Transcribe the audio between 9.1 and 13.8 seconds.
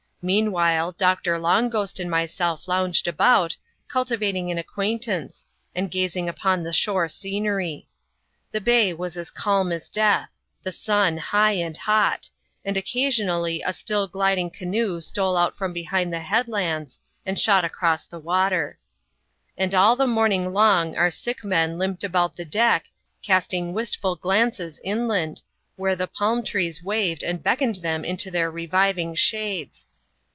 as calm as death; the sun high and hot; and occasionally a